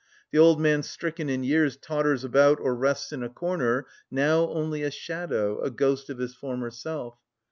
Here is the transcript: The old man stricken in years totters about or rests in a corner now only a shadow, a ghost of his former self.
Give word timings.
The 0.31 0.39
old 0.39 0.59
man 0.59 0.81
stricken 0.81 1.29
in 1.29 1.43
years 1.43 1.77
totters 1.77 2.23
about 2.23 2.59
or 2.59 2.73
rests 2.73 3.11
in 3.13 3.21
a 3.21 3.29
corner 3.29 3.85
now 4.09 4.47
only 4.47 4.81
a 4.81 4.89
shadow, 4.89 5.59
a 5.61 5.69
ghost 5.69 6.09
of 6.09 6.17
his 6.17 6.33
former 6.33 6.71
self. 6.71 7.19